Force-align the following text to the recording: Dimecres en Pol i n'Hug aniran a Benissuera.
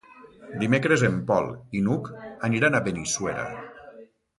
Dimecres 0.63 1.03
en 1.09 1.21
Pol 1.29 1.51
i 1.81 1.85
n'Hug 1.91 2.13
aniran 2.51 2.79
a 2.79 2.85
Benissuera. 2.91 3.51